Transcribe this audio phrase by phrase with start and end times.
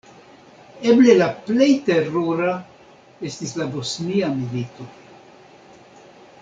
[0.91, 2.55] Eble la plej terura
[3.31, 4.93] estis la Bosnia Milito.